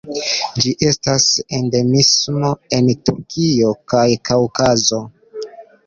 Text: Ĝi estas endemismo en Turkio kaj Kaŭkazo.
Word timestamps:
Ĝi 0.63 0.71
estas 0.87 1.25
endemismo 1.59 2.51
en 2.81 2.91
Turkio 3.05 3.73
kaj 3.97 4.07
Kaŭkazo. 4.33 5.05